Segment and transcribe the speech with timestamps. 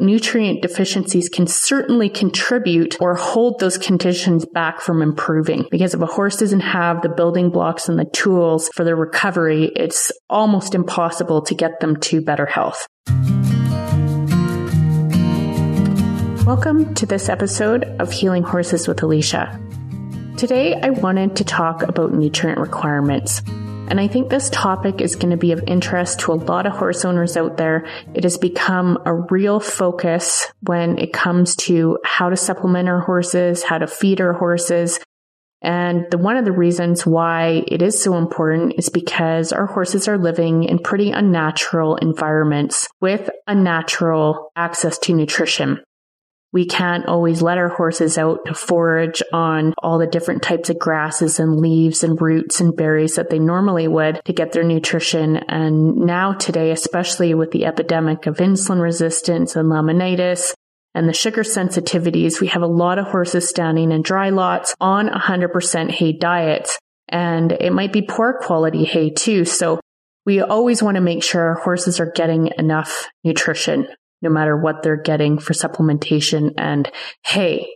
[0.00, 5.66] nutrient deficiencies can certainly contribute or hold those conditions back from improving.
[5.70, 9.72] Because if a horse doesn't have the building blocks and the tools for their recovery,
[9.74, 12.86] it's almost impossible to get them to better health.
[16.46, 19.60] Welcome to this episode of Healing Horses with Alicia.
[20.36, 23.42] Today, I wanted to talk about nutrient requirements.
[23.88, 26.74] And I think this topic is going to be of interest to a lot of
[26.74, 27.86] horse owners out there.
[28.14, 33.62] It has become a real focus when it comes to how to supplement our horses,
[33.62, 35.00] how to feed our horses.
[35.62, 40.06] And the, one of the reasons why it is so important is because our horses
[40.06, 45.82] are living in pretty unnatural environments with unnatural access to nutrition.
[46.52, 50.78] We can't always let our horses out to forage on all the different types of
[50.78, 55.36] grasses and leaves and roots and berries that they normally would to get their nutrition.
[55.36, 60.54] And now today, especially with the epidemic of insulin resistance and laminitis,
[60.94, 65.08] and the sugar sensitivities, we have a lot of horses standing in dry lots on
[65.08, 66.78] 100% hay diets.
[67.08, 69.44] And it might be poor quality hay too.
[69.44, 69.80] So
[70.24, 73.86] we always want to make sure our horses are getting enough nutrition
[74.22, 76.90] no matter what they're getting for supplementation and
[77.26, 77.68] hay.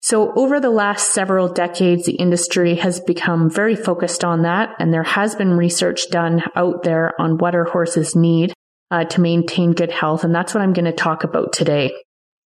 [0.00, 4.74] So over the last several decades, the industry has become very focused on that.
[4.78, 8.52] And there has been research done out there on what our horses need
[8.90, 10.22] uh, to maintain good health.
[10.22, 11.90] And that's what I'm going to talk about today.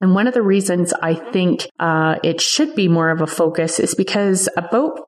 [0.02, 3.80] And one of the reasons I think uh, it should be more of a focus
[3.80, 5.07] is because about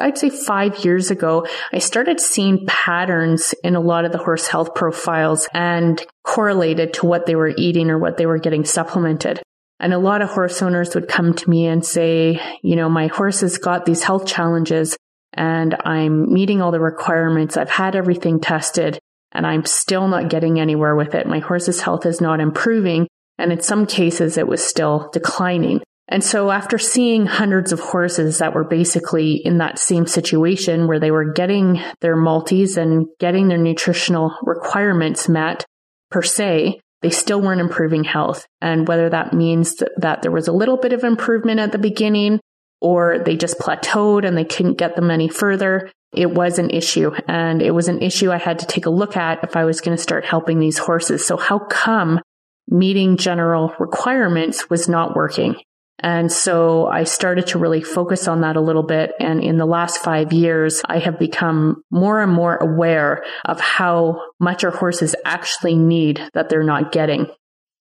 [0.00, 4.46] I'd say five years ago, I started seeing patterns in a lot of the horse
[4.46, 9.40] health profiles and correlated to what they were eating or what they were getting supplemented.
[9.80, 13.06] And a lot of horse owners would come to me and say, you know, my
[13.06, 14.96] horse has got these health challenges
[15.32, 17.56] and I'm meeting all the requirements.
[17.56, 18.98] I've had everything tested
[19.32, 21.26] and I'm still not getting anywhere with it.
[21.26, 23.06] My horse's health is not improving.
[23.38, 25.80] And in some cases, it was still declining.
[26.08, 30.98] And so after seeing hundreds of horses that were basically in that same situation where
[30.98, 35.66] they were getting their multis and getting their nutritional requirements met
[36.10, 38.46] per se, they still weren't improving health.
[38.62, 42.40] And whether that means that there was a little bit of improvement at the beginning
[42.80, 47.10] or they just plateaued and they couldn't get them any further, it was an issue.
[47.26, 49.82] And it was an issue I had to take a look at if I was
[49.82, 51.26] going to start helping these horses.
[51.26, 52.20] So how come
[52.66, 55.56] meeting general requirements was not working?
[56.00, 59.12] And so I started to really focus on that a little bit.
[59.18, 64.20] And in the last five years, I have become more and more aware of how
[64.38, 67.26] much our horses actually need that they're not getting.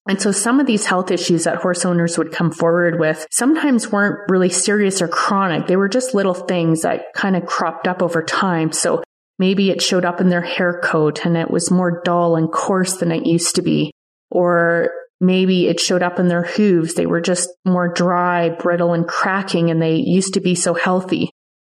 [0.10, 3.92] And so some of these health issues that horse owners would come forward with sometimes
[3.92, 5.68] weren't really serious or chronic.
[5.68, 8.72] They were just little things that kind of cropped up over time.
[8.72, 9.04] So
[9.38, 12.98] maybe it showed up in their hair coat and it was more dull and coarse
[12.98, 13.92] than it used to be.
[14.32, 14.90] Or
[15.20, 16.94] Maybe it showed up in their hooves.
[16.94, 21.32] They were just more dry, brittle, and cracking, and they used to be so healthy.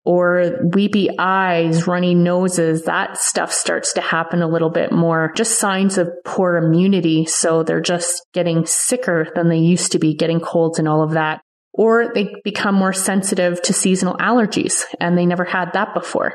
[0.05, 5.33] Or weepy eyes, runny noses, that stuff starts to happen a little bit more.
[5.37, 7.27] Just signs of poor immunity.
[7.27, 11.13] So they're just getting sicker than they used to be, getting colds and all of
[11.13, 11.43] that.
[11.73, 16.33] Or they become more sensitive to seasonal allergies, and they never had that before.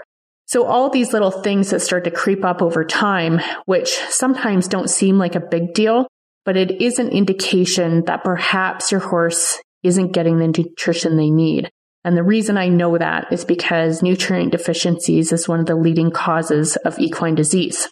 [0.48, 4.90] So all these little things that start to creep up over time, which sometimes don't
[4.90, 6.08] seem like a big deal,
[6.46, 11.70] but it is an indication that perhaps your horse isn't getting the nutrition they need.
[12.04, 16.12] And the reason I know that is because nutrient deficiencies is one of the leading
[16.12, 17.90] causes of equine disease.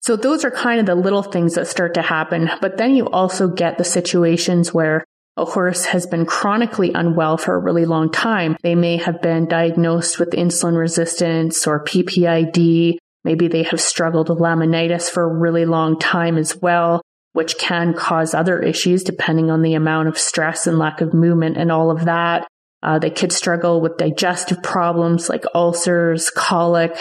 [0.00, 2.50] So those are kind of the little things that start to happen.
[2.60, 5.04] But then you also get the situations where
[5.36, 8.56] a horse has been chronically unwell for a really long time.
[8.62, 12.96] They may have been diagnosed with insulin resistance or PPID.
[13.24, 17.02] Maybe they have struggled with laminitis for a really long time as well
[17.34, 21.56] which can cause other issues depending on the amount of stress and lack of movement
[21.56, 22.48] and all of that.
[22.82, 26.96] Uh, they could struggle with digestive problems like ulcers, colic.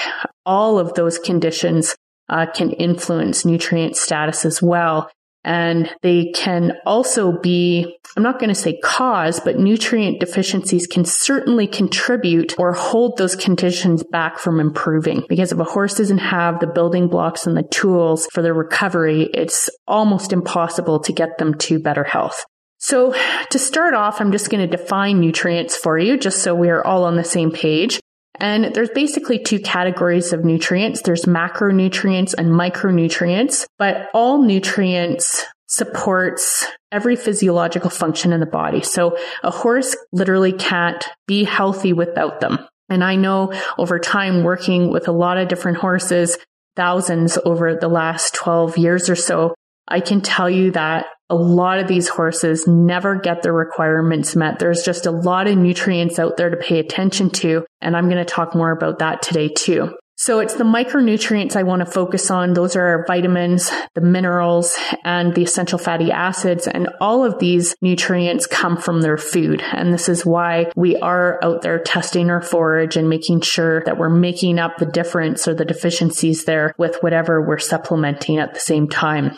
[0.46, 1.96] All of those conditions
[2.30, 5.10] uh, can influence nutrient status as well.
[5.44, 11.04] And they can also be, I'm not going to say cause, but nutrient deficiencies can
[11.04, 15.26] certainly contribute or hold those conditions back from improving.
[15.28, 19.30] Because if a horse doesn't have the building blocks and the tools for their recovery,
[19.34, 22.46] it's almost impossible to get them to better health.
[22.78, 23.16] So
[23.50, 26.86] to start off, I'm just going to define nutrients for you, just so we are
[26.86, 28.00] all on the same page.
[28.40, 31.02] And there's basically two categories of nutrients.
[31.02, 38.82] There's macronutrients and micronutrients, but all nutrients supports every physiological function in the body.
[38.82, 42.60] So a horse literally can't be healthy without them.
[42.90, 46.38] And I know over time working with a lot of different horses,
[46.76, 49.56] thousands over the last 12 years or so,
[49.88, 54.60] I can tell you that a lot of these horses never get their requirements met.
[54.60, 57.66] There's just a lot of nutrients out there to pay attention to.
[57.82, 59.96] And I'm going to talk more about that today too.
[60.16, 62.54] So it's the micronutrients I want to focus on.
[62.54, 66.68] Those are our vitamins, the minerals, and the essential fatty acids.
[66.68, 69.62] And all of these nutrients come from their food.
[69.62, 73.98] And this is why we are out there testing our forage and making sure that
[73.98, 78.60] we're making up the difference or the deficiencies there with whatever we're supplementing at the
[78.60, 79.32] same time.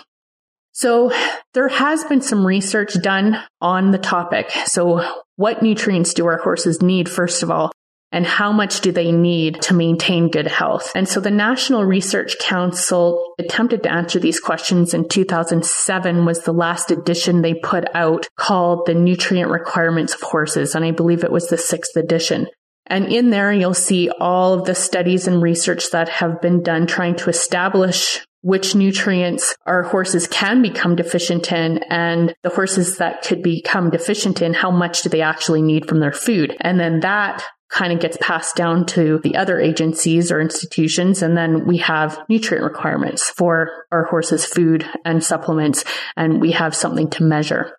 [0.75, 1.11] So
[1.53, 4.51] there has been some research done on the topic.
[4.65, 5.03] So
[5.37, 7.71] what nutrients do our horses need, first of all?
[8.15, 10.89] and how much do they need to maintain good health?
[10.95, 16.53] And so the National Research Council attempted to answer these questions in 2007 was the
[16.53, 20.75] last edition they put out called the nutrient requirements of horses.
[20.75, 22.47] And I believe it was the sixth edition.
[22.87, 26.87] And in there, you'll see all of the studies and research that have been done
[26.87, 33.23] trying to establish which nutrients our horses can become deficient in and the horses that
[33.23, 36.55] could become deficient in, how much do they actually need from their food?
[36.61, 41.23] And then that kind of gets passed down to the other agencies or institutions.
[41.23, 45.83] And then we have nutrient requirements for our horses' food and supplements,
[46.15, 47.75] and we have something to measure.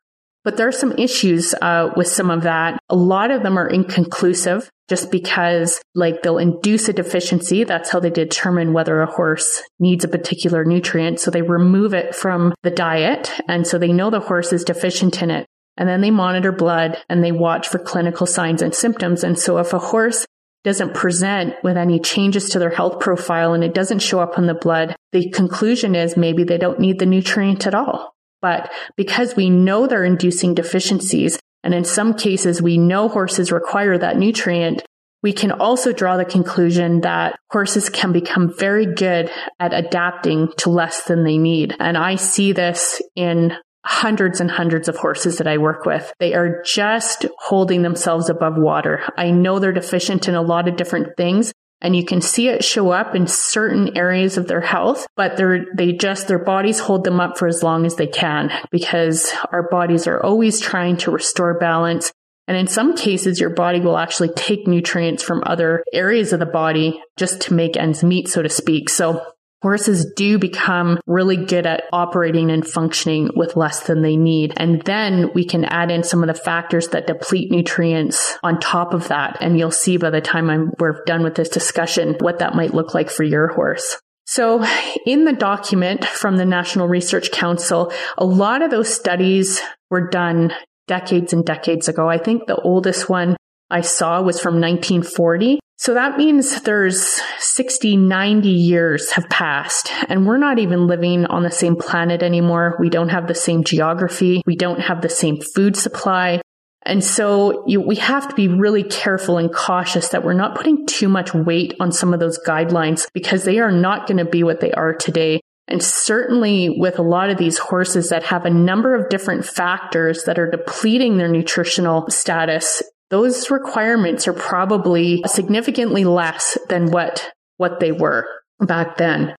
[0.46, 2.78] But there are some issues uh, with some of that.
[2.88, 7.64] A lot of them are inconclusive just because like they'll induce a deficiency.
[7.64, 11.18] That's how they determine whether a horse needs a particular nutrient.
[11.18, 13.28] So they remove it from the diet.
[13.48, 15.46] And so they know the horse is deficient in it.
[15.76, 19.24] And then they monitor blood and they watch for clinical signs and symptoms.
[19.24, 20.26] And so if a horse
[20.62, 24.46] doesn't present with any changes to their health profile and it doesn't show up in
[24.46, 28.15] the blood, the conclusion is maybe they don't need the nutrient at all.
[28.46, 33.98] But because we know they're inducing deficiencies, and in some cases we know horses require
[33.98, 34.84] that nutrient,
[35.20, 40.70] we can also draw the conclusion that horses can become very good at adapting to
[40.70, 41.74] less than they need.
[41.80, 43.52] And I see this in
[43.84, 46.12] hundreds and hundreds of horses that I work with.
[46.20, 49.02] They are just holding themselves above water.
[49.16, 51.52] I know they're deficient in a lot of different things.
[51.86, 55.66] And you can see it show up in certain areas of their health, but they're,
[55.72, 59.68] they just, their bodies hold them up for as long as they can because our
[59.68, 62.12] bodies are always trying to restore balance.
[62.48, 66.46] And in some cases, your body will actually take nutrients from other areas of the
[66.46, 68.90] body just to make ends meet, so to speak.
[68.90, 69.24] So
[69.62, 74.52] Horses do become really good at operating and functioning with less than they need.
[74.56, 78.92] And then we can add in some of the factors that deplete nutrients on top
[78.92, 79.38] of that.
[79.40, 82.74] And you'll see by the time I'm, we're done with this discussion what that might
[82.74, 83.98] look like for your horse.
[84.26, 84.64] So
[85.06, 90.52] in the document from the National Research Council, a lot of those studies were done
[90.88, 92.08] decades and decades ago.
[92.08, 93.36] I think the oldest one
[93.70, 95.58] I saw was from 1940.
[95.78, 101.42] So that means there's 60, 90 years have passed and we're not even living on
[101.42, 102.76] the same planet anymore.
[102.80, 104.42] We don't have the same geography.
[104.46, 106.40] We don't have the same food supply.
[106.86, 110.86] And so you, we have to be really careful and cautious that we're not putting
[110.86, 114.44] too much weight on some of those guidelines because they are not going to be
[114.44, 115.40] what they are today.
[115.68, 120.22] And certainly with a lot of these horses that have a number of different factors
[120.24, 127.80] that are depleting their nutritional status, those requirements are probably significantly less than what, what
[127.80, 128.26] they were
[128.60, 129.34] back then.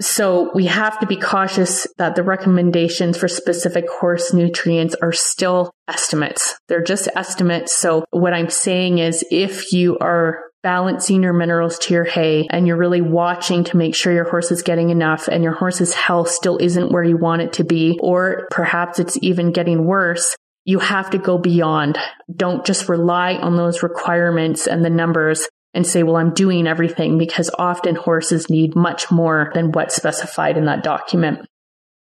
[0.00, 5.70] So we have to be cautious that the recommendations for specific horse nutrients are still
[5.86, 6.58] estimates.
[6.68, 7.72] They're just estimates.
[7.72, 12.66] So what I'm saying is if you are balancing your minerals to your hay and
[12.66, 16.28] you're really watching to make sure your horse is getting enough and your horse's health
[16.30, 20.78] still isn't where you want it to be, or perhaps it's even getting worse, you
[20.78, 21.98] have to go beyond.
[22.34, 27.18] Don't just rely on those requirements and the numbers and say, well, I'm doing everything
[27.18, 31.46] because often horses need much more than what's specified in that document.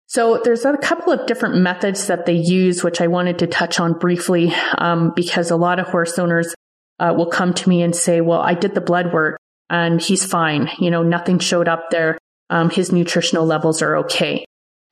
[0.07, 3.81] So there's a couple of different methods that they use, which I wanted to touch
[3.81, 6.55] on briefly, um, because a lot of horse owners
[6.99, 9.39] uh, will come to me and say, well, I did the blood work
[9.71, 10.69] and he's fine.
[10.79, 12.19] You know, nothing showed up there.
[12.51, 14.45] Um, his nutritional levels are okay.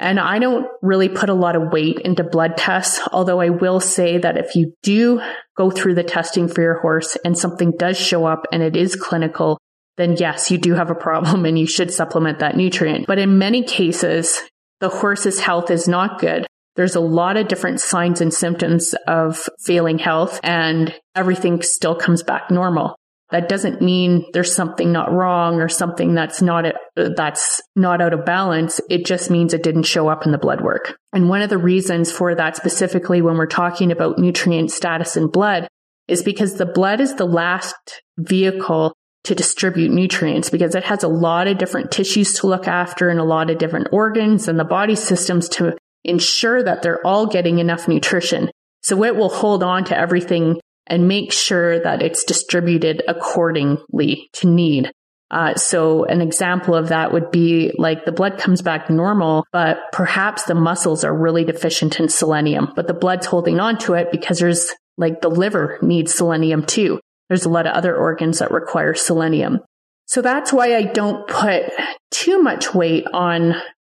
[0.02, 3.78] And I don't really put a lot of weight into blood tests, although I will
[3.78, 5.22] say that if you do
[5.56, 8.96] go through the testing for your horse and something does show up and it is
[8.96, 9.58] clinical,
[9.96, 13.06] then yes, you do have a problem and you should supplement that nutrient.
[13.06, 14.40] But in many cases,
[14.80, 16.46] the horse's health is not good.
[16.74, 22.22] There's a lot of different signs and symptoms of failing health and everything still comes
[22.24, 22.96] back normal.
[23.32, 28.24] That doesn't mean there's something not wrong or something that's not, that's not out of
[28.24, 28.80] balance.
[28.88, 30.96] It just means it didn't show up in the blood work.
[31.12, 35.28] And one of the reasons for that specifically when we're talking about nutrient status in
[35.28, 35.66] blood
[36.08, 41.08] is because the blood is the last vehicle to distribute nutrients because it has a
[41.08, 44.64] lot of different tissues to look after and a lot of different organs and the
[44.64, 48.50] body systems to ensure that they're all getting enough nutrition.
[48.82, 54.48] So it will hold on to everything and make sure that it's distributed accordingly to
[54.48, 54.90] need.
[55.30, 59.78] Uh, so an example of that would be like the blood comes back normal, but
[59.90, 64.12] perhaps the muscles are really deficient in selenium, but the blood's holding on to it
[64.12, 67.00] because there's like the liver needs selenium too.
[67.28, 69.60] There's a lot of other organs that require selenium.
[70.04, 71.62] So that's why I don't put
[72.10, 73.54] too much weight on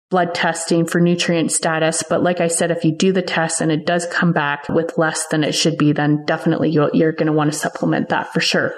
[0.10, 2.04] blood testing for nutrient status.
[2.08, 4.98] But like I said, if you do the test and it does come back with
[4.98, 8.40] less than it should be, then definitely you're going to want to supplement that for
[8.40, 8.76] sure.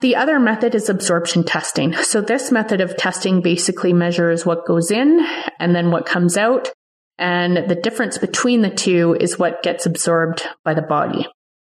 [0.00, 1.94] The other method is absorption testing.
[1.94, 5.26] So this method of testing basically measures what goes in
[5.58, 6.70] and then what comes out.
[7.18, 11.26] And the difference between the two is what gets absorbed by the body.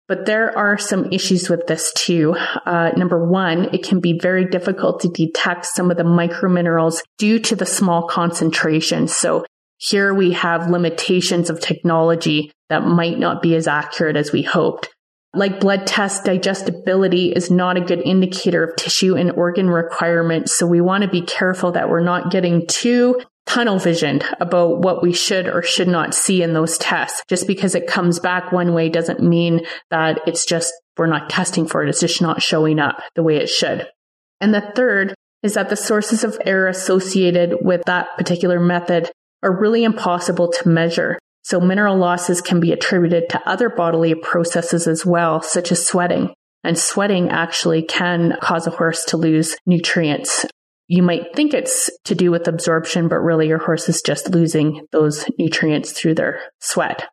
[0.08, 2.36] But there are some issues with this too.
[2.64, 7.40] Uh, number one, it can be very difficult to detect some of the microminerals due
[7.40, 9.08] to the small concentration.
[9.08, 9.44] So
[9.78, 14.88] here we have limitations of technology that might not be as accurate as we hoped.
[15.34, 20.56] Like blood test digestibility is not a good indicator of tissue and organ requirements.
[20.56, 25.02] So we want to be careful that we're not getting too tunnel visioned about what
[25.02, 27.22] we should or should not see in those tests.
[27.28, 31.66] Just because it comes back one way doesn't mean that it's just we're not testing
[31.66, 31.88] for it.
[31.88, 33.86] It's just not showing up the way it should.
[34.40, 39.10] And the third is that the sources of error associated with that particular method
[39.42, 41.18] are really impossible to measure.
[41.42, 46.34] So mineral losses can be attributed to other bodily processes as well, such as sweating.
[46.64, 50.44] And sweating actually can cause a horse to lose nutrients.
[50.88, 54.86] You might think it's to do with absorption, but really your horse is just losing
[54.92, 57.08] those nutrients through their sweat.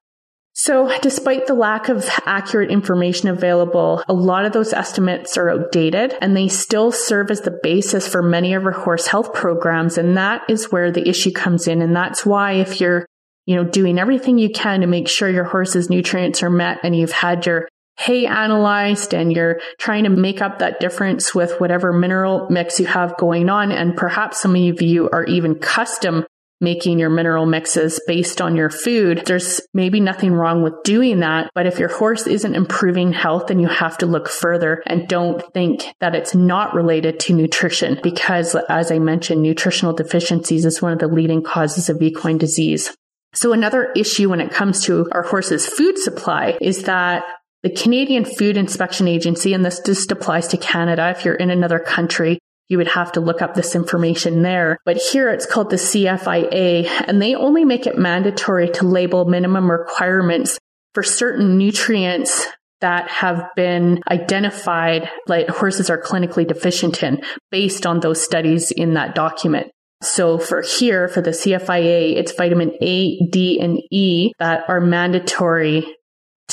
[0.55, 6.15] So, despite the lack of accurate information available, a lot of those estimates are outdated
[6.21, 9.97] and they still serve as the basis for many of our horse health programs.
[9.97, 11.81] And that is where the issue comes in.
[11.81, 13.07] And that's why if you're
[13.45, 16.95] you know, doing everything you can to make sure your horse's nutrients are met and
[16.95, 21.93] you've had your hay analyzed and you're trying to make up that difference with whatever
[21.93, 23.71] mineral mix you have going on.
[23.71, 26.25] And perhaps some of you are even custom
[26.63, 29.23] making your mineral mixes based on your food.
[29.25, 31.51] There's maybe nothing wrong with doing that.
[31.53, 35.43] But if your horse isn't improving health, then you have to look further and don't
[35.53, 40.93] think that it's not related to nutrition because as I mentioned, nutritional deficiencies is one
[40.93, 42.95] of the leading causes of equine disease.
[43.35, 47.25] So another issue when it comes to our horses' food supply is that
[47.63, 51.09] the Canadian Food Inspection Agency, and this just applies to Canada.
[51.09, 54.77] If you're in another country, you would have to look up this information there.
[54.85, 59.71] But here it's called the CFIA, and they only make it mandatory to label minimum
[59.71, 60.59] requirements
[60.93, 62.47] for certain nutrients
[62.81, 68.95] that have been identified like horses are clinically deficient in based on those studies in
[68.95, 69.71] that document.
[70.01, 75.95] So for here, for the CFIA, it's vitamin A, D, and E that are mandatory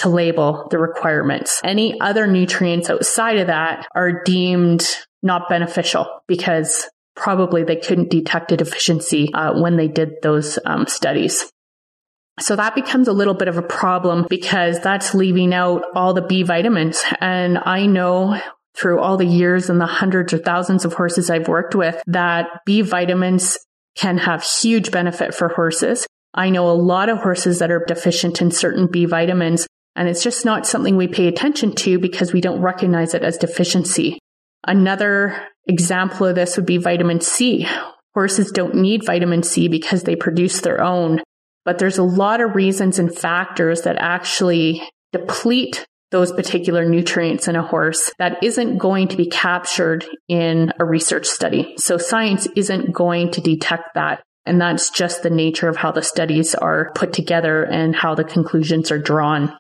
[0.01, 1.61] to label the requirements.
[1.65, 4.87] Any other nutrients outside of that are deemed
[5.23, 10.87] not beneficial because probably they couldn't detect a deficiency uh, when they did those um,
[10.87, 11.51] studies.
[12.39, 16.23] So that becomes a little bit of a problem because that's leaving out all the
[16.23, 17.03] B vitamins.
[17.21, 18.41] And I know
[18.75, 22.47] through all the years and the hundreds or thousands of horses I've worked with that
[22.65, 23.59] B vitamins
[23.97, 26.07] can have huge benefit for horses.
[26.33, 29.67] I know a lot of horses that are deficient in certain B vitamins,
[29.97, 33.37] and it's just not something we pay attention to because we don't recognize it as
[33.37, 34.19] deficiency.
[34.67, 37.67] Another example of this would be vitamin C.
[38.15, 41.21] Horses don't need vitamin C because they produce their own,
[41.65, 44.83] but there's a lot of reasons and factors that actually
[45.13, 50.85] deplete those particular nutrients in a horse that isn't going to be captured in a
[50.85, 51.75] research study.
[51.79, 54.23] So science isn't going to detect that.
[54.45, 58.25] And that's just the nature of how the studies are put together and how the
[58.25, 59.57] conclusions are drawn.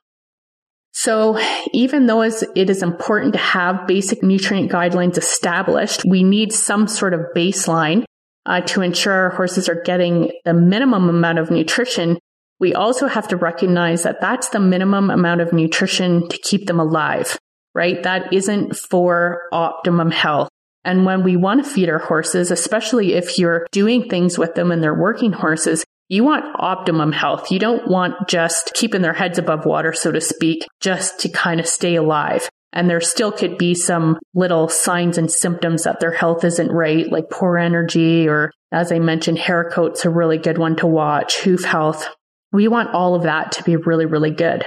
[0.93, 1.39] So
[1.73, 7.15] even though it is important to have basic nutrient guidelines established, we need some sort
[7.15, 8.05] of baseline
[8.47, 12.19] uh, to ensure our horses are getting the minimum amount of nutrition
[12.61, 16.79] we also have to recognize that that's the minimum amount of nutrition to keep them
[16.79, 17.39] alive,
[17.75, 18.01] right?
[18.03, 20.51] That isn't for optimum health.
[20.85, 24.71] And when we want to feed our horses, especially if you're doing things with them
[24.71, 27.53] and they're working horses, you want optimum health.
[27.53, 31.61] You don't want just keeping their heads above water, so to speak, just to kind
[31.61, 32.51] of stay alive.
[32.73, 37.11] And there still could be some little signs and symptoms that their health isn't right,
[37.11, 41.39] like poor energy, or as I mentioned, hair coat's a really good one to watch,
[41.39, 42.09] hoof health,
[42.53, 44.67] we want all of that to be really, really good.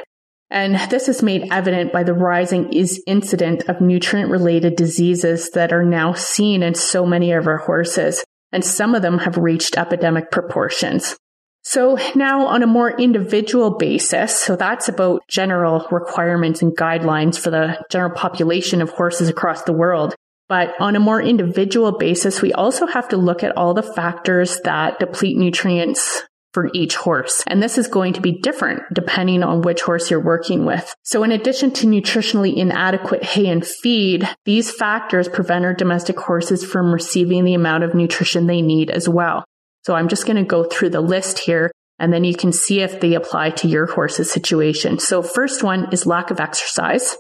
[0.50, 5.74] And this is made evident by the rising is incident of nutrient related diseases that
[5.74, 8.24] are now seen in so many of our horses.
[8.54, 11.18] And some of them have reached epidemic proportions.
[11.64, 17.52] So now on a more individual basis, so that's about general requirements and guidelines for
[17.52, 20.14] the general population of horses across the world.
[20.50, 24.60] But on a more individual basis, we also have to look at all the factors
[24.66, 27.44] that deplete nutrients for each horse.
[27.48, 30.94] And this is going to be different depending on which horse you're working with.
[31.04, 36.64] So in addition to nutritionally inadequate hay and feed, these factors prevent our domestic horses
[36.64, 39.46] from receiving the amount of nutrition they need as well.
[39.86, 42.82] So I'm just going to go through the list here and then you can see
[42.82, 45.00] if they apply to your horse's situation.
[45.00, 47.16] So first one is lack of exercise.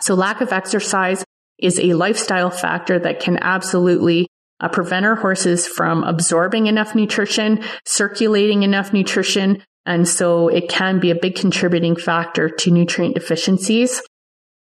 [0.00, 1.24] So lack of exercise
[1.58, 4.28] is a lifestyle factor that can absolutely
[4.60, 9.62] uh, prevent our horses from absorbing enough nutrition, circulating enough nutrition.
[9.84, 14.02] And so it can be a big contributing factor to nutrient deficiencies.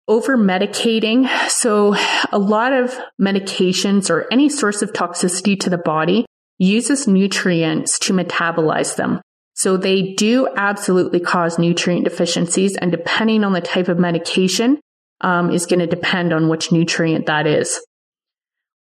[0.09, 1.29] Over medicating.
[1.49, 1.95] So
[2.33, 6.27] a lot of medications or any source of toxicity to the body
[6.63, 9.21] uses nutrients to metabolize them.
[9.55, 12.77] So they do absolutely cause nutrient deficiencies.
[12.77, 14.81] And depending on the type of medication,
[15.21, 17.81] um, is going to depend on which nutrient that is.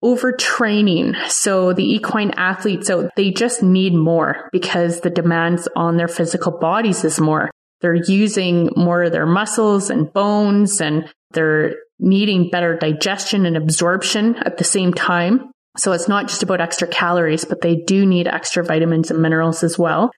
[0.03, 1.15] Overtraining.
[1.29, 6.59] So the equine athletes so they just need more because the demands on their physical
[6.59, 7.49] bodies is more.
[7.81, 14.35] They're using more of their muscles and bones and they're needing better digestion and absorption
[14.35, 15.51] at the same time.
[15.77, 19.63] So it's not just about extra calories, but they do need extra vitamins and minerals
[19.63, 20.11] as well.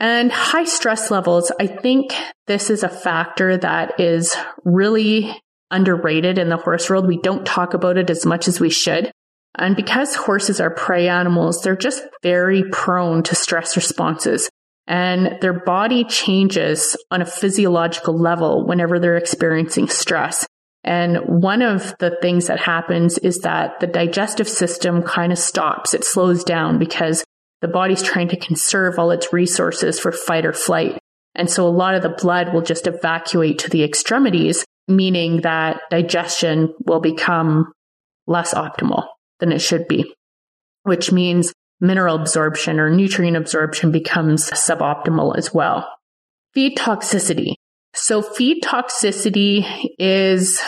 [0.00, 2.12] And high stress levels, I think
[2.46, 5.40] this is a factor that is really
[5.70, 7.06] underrated in the horse world.
[7.06, 9.12] We don't talk about it as much as we should.
[9.56, 14.50] And because horses are prey animals, they're just very prone to stress responses
[14.86, 20.46] and their body changes on a physiological level whenever they're experiencing stress.
[20.84, 25.94] And one of the things that happens is that the digestive system kind of stops.
[25.94, 27.24] It slows down because
[27.62, 30.98] the body's trying to conserve all its resources for fight or flight.
[31.34, 35.80] And so a lot of the blood will just evacuate to the extremities, meaning that
[35.90, 37.72] digestion will become
[38.26, 39.06] less optimal
[39.40, 40.14] than it should be,
[40.82, 45.88] which means mineral absorption or nutrient absorption becomes suboptimal as well.
[46.52, 47.54] Feed toxicity.
[47.94, 50.60] So feed toxicity is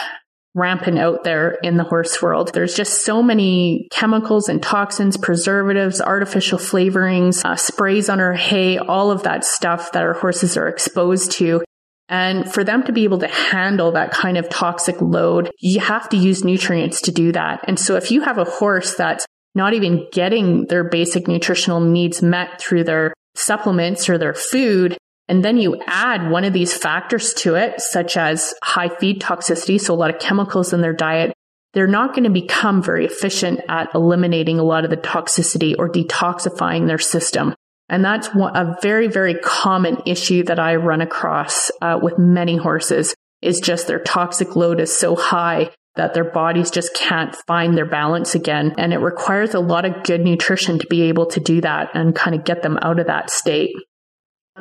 [0.54, 2.52] rampant out there in the horse world.
[2.54, 8.78] There's just so many chemicals and toxins, preservatives, artificial flavorings, uh, sprays on our hay,
[8.78, 11.62] all of that stuff that our horses are exposed to.
[12.08, 16.08] And for them to be able to handle that kind of toxic load, you have
[16.10, 17.64] to use nutrients to do that.
[17.64, 22.22] And so if you have a horse that's not even getting their basic nutritional needs
[22.22, 24.96] met through their supplements or their food,
[25.28, 29.80] and then you add one of these factors to it, such as high feed toxicity,
[29.80, 31.32] so a lot of chemicals in their diet,
[31.72, 35.90] they're not going to become very efficient at eliminating a lot of the toxicity or
[35.90, 37.54] detoxifying their system.
[37.88, 43.14] And that's a very, very common issue that I run across uh, with many horses
[43.42, 47.86] is just their toxic load is so high that their bodies just can't find their
[47.86, 48.74] balance again.
[48.76, 52.14] And it requires a lot of good nutrition to be able to do that and
[52.14, 53.74] kind of get them out of that state.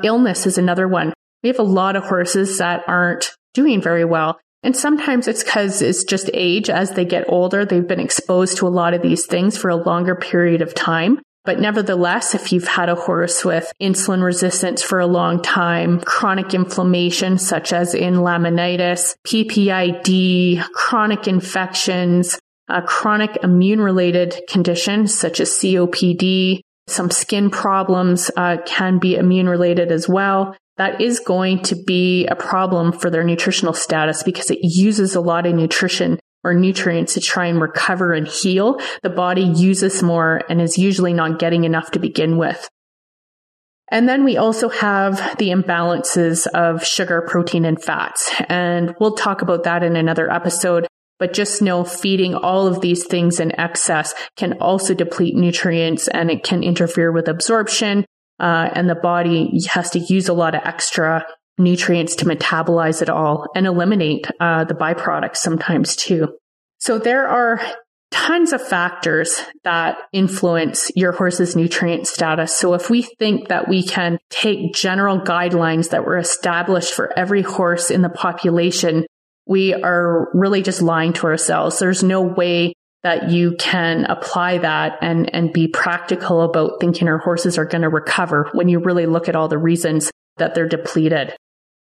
[0.03, 1.13] Illness is another one.
[1.43, 4.39] We have a lot of horses that aren't doing very well.
[4.63, 6.69] And sometimes it's because it's just age.
[6.69, 9.75] As they get older, they've been exposed to a lot of these things for a
[9.75, 11.19] longer period of time.
[11.43, 16.55] But nevertheless, if you've had a horse with insulin resistance for a long time, chronic
[16.55, 22.39] inflammation such as in laminitis, PPID, chronic infections,
[22.87, 29.91] chronic immune related conditions such as COPD, some skin problems uh, can be immune related
[29.91, 30.55] as well.
[30.77, 35.21] That is going to be a problem for their nutritional status because it uses a
[35.21, 38.79] lot of nutrition or nutrients to try and recover and heal.
[39.01, 42.69] The body uses more and is usually not getting enough to begin with.
[43.89, 48.31] And then we also have the imbalances of sugar, protein, and fats.
[48.49, 50.87] And we'll talk about that in another episode.
[51.17, 56.29] But just know feeding all of these things in excess can also deplete nutrients and
[56.29, 58.05] it can interfere with absorption.
[58.39, 61.25] Uh, and the body has to use a lot of extra
[61.57, 66.37] nutrients to metabolize it all and eliminate uh, the byproducts sometimes too.
[66.79, 67.61] So there are
[68.11, 72.55] tons of factors that influence your horse's nutrient status.
[72.55, 77.41] So if we think that we can take general guidelines that were established for every
[77.41, 79.05] horse in the population
[79.45, 81.79] we are really just lying to ourselves.
[81.79, 87.19] There's no way that you can apply that and, and be practical about thinking our
[87.19, 90.67] horses are going to recover when you really look at all the reasons that they're
[90.67, 91.35] depleted.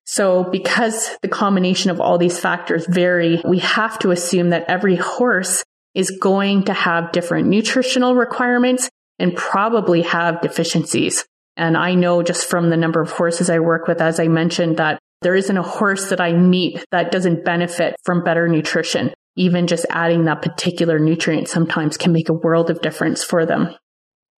[0.06, 4.96] So because the combination of all these factors vary, we have to assume that every
[4.96, 5.62] horse
[5.94, 11.24] is going to have different nutritional requirements and probably have deficiencies.
[11.56, 14.78] And I know just from the number of horses I work with, as I mentioned,
[14.78, 19.12] that there isn't a horse that I meet that doesn't benefit from better nutrition.
[19.36, 23.74] Even just adding that particular nutrient sometimes can make a world of difference for them.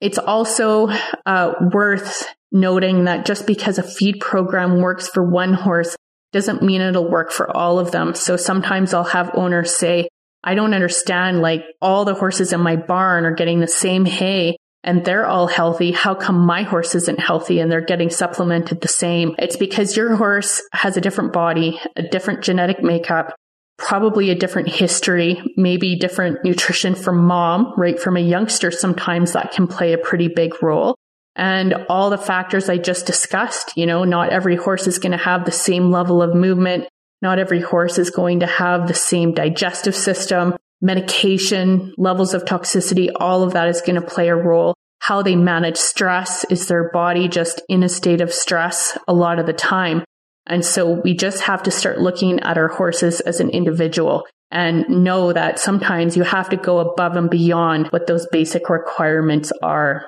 [0.01, 0.89] It's also
[1.27, 5.97] uh, worth noting that just because a feed program works for one horse
[6.33, 8.15] doesn't mean it'll work for all of them.
[8.15, 10.09] So sometimes I'll have owners say,
[10.45, 14.57] I don't understand, like all the horses in my barn are getting the same hay
[14.87, 15.91] and they're all healthy.
[15.91, 19.35] How come my horse isn't healthy and they're getting supplemented the same?
[19.39, 23.35] It's because your horse has a different body, a different genetic makeup,
[23.79, 27.99] probably a different history, maybe different nutrition from mom, right?
[27.99, 30.95] From a youngster, sometimes that can play a pretty big role.
[31.35, 35.19] And all the factors I just discussed, you know, not every horse is going to
[35.19, 36.89] have the same level of movement.
[37.21, 43.11] Not every horse is going to have the same digestive system, medication, levels of toxicity.
[43.17, 44.76] All of that is going to play a role.
[45.07, 46.45] How they manage stress.
[46.51, 50.03] Is their body just in a state of stress a lot of the time?
[50.47, 54.85] And so we just have to start looking at our horses as an individual and
[54.89, 60.07] know that sometimes you have to go above and beyond what those basic requirements are.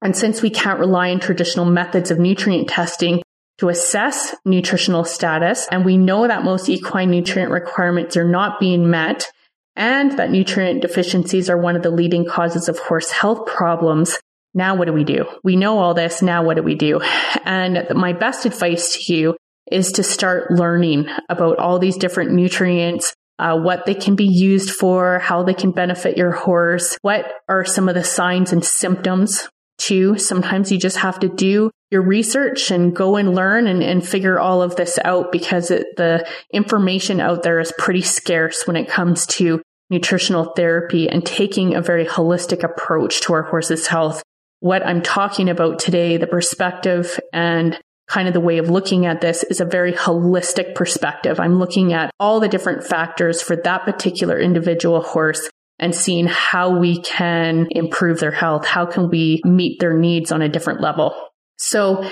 [0.00, 3.22] And since we can't rely on traditional methods of nutrient testing
[3.58, 8.90] to assess nutritional status, and we know that most equine nutrient requirements are not being
[8.90, 9.26] met,
[9.74, 14.20] and that nutrient deficiencies are one of the leading causes of horse health problems,
[14.56, 15.26] now what do we do?
[15.44, 16.22] We know all this.
[16.22, 17.00] Now what do we do?
[17.44, 19.36] And my best advice to you
[19.70, 24.70] is to start learning about all these different nutrients, uh, what they can be used
[24.70, 29.46] for, how they can benefit your horse, what are some of the signs and symptoms
[29.76, 30.16] too.
[30.16, 34.40] Sometimes you just have to do your research and go and learn and, and figure
[34.40, 38.88] all of this out because it, the information out there is pretty scarce when it
[38.88, 44.22] comes to nutritional therapy and taking a very holistic approach to our horse's health.
[44.60, 49.20] What I'm talking about today, the perspective and kind of the way of looking at
[49.20, 51.40] this is a very holistic perspective.
[51.40, 56.78] I'm looking at all the different factors for that particular individual horse and seeing how
[56.78, 58.64] we can improve their health.
[58.64, 61.14] How can we meet their needs on a different level?
[61.58, 62.08] So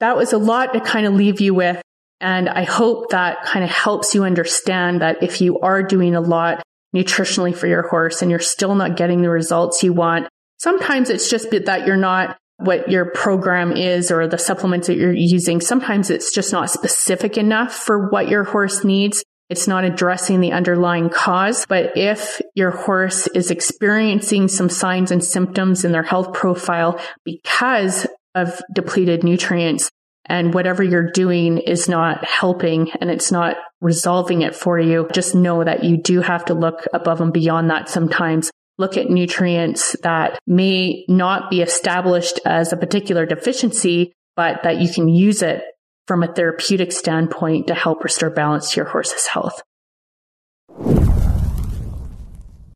[0.00, 1.82] that was a lot to kind of leave you with.
[2.20, 6.20] And I hope that kind of helps you understand that if you are doing a
[6.20, 6.62] lot
[6.94, 10.27] nutritionally for your horse and you're still not getting the results you want,
[10.58, 15.12] sometimes it's just that you're not what your program is or the supplements that you're
[15.12, 15.60] using.
[15.60, 19.24] Sometimes it's just not specific enough for what your horse needs.
[19.48, 21.64] It's not addressing the underlying cause.
[21.66, 28.06] But if your horse is experiencing some signs and symptoms in their health profile because
[28.34, 29.88] of depleted nutrients
[30.26, 35.34] and whatever you're doing is not helping and it's not resolving it for you, just
[35.34, 39.96] know that you do have to look above and beyond that sometimes look at nutrients
[40.02, 45.62] that may not be established as a particular deficiency, but that you can use it
[46.06, 49.60] from a therapeutic standpoint to help restore balance to your horse's health.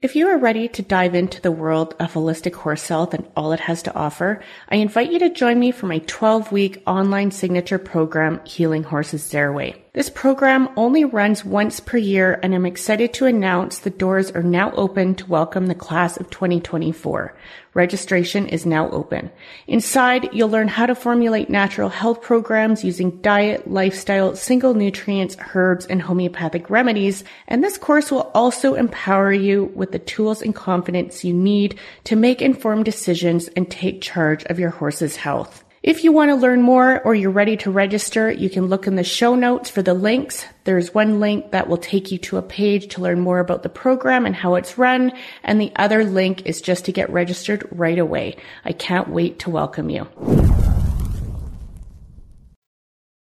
[0.02, 3.52] If you are ready to dive into the world of holistic horse health and all
[3.52, 7.30] it has to offer, I invite you to join me for my 12 week online
[7.30, 9.81] signature program, Healing Horses Their Way.
[9.94, 14.42] This program only runs once per year and I'm excited to announce the doors are
[14.42, 17.36] now open to welcome the class of 2024.
[17.74, 19.30] Registration is now open.
[19.66, 25.84] Inside, you'll learn how to formulate natural health programs using diet, lifestyle, single nutrients, herbs,
[25.84, 27.22] and homeopathic remedies.
[27.46, 32.16] And this course will also empower you with the tools and confidence you need to
[32.16, 35.64] make informed decisions and take charge of your horse's health.
[35.82, 38.94] If you want to learn more or you're ready to register, you can look in
[38.94, 40.46] the show notes for the links.
[40.62, 43.68] There's one link that will take you to a page to learn more about the
[43.68, 45.10] program and how it's run.
[45.42, 48.36] And the other link is just to get registered right away.
[48.64, 50.06] I can't wait to welcome you.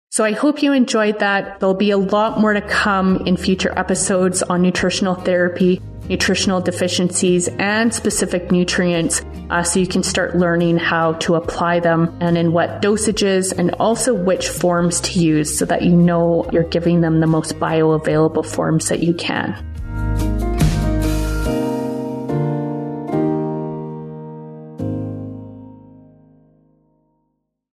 [0.09, 1.59] So I hope you enjoyed that.
[1.59, 7.47] There'll be a lot more to come in future episodes on nutritional therapy nutritional deficiencies
[7.59, 12.51] and specific nutrients uh, so you can start learning how to apply them and in
[12.51, 17.19] what dosages and also which forms to use so that you know you're giving them
[17.19, 19.68] the most bioavailable forms that you can.